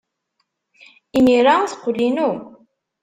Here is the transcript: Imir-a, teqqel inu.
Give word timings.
Imir-a, 1.17 1.55
teqqel 1.71 1.99
inu. 2.07 2.31